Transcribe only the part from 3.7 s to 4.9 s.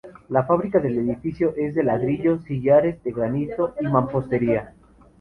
y mampostería.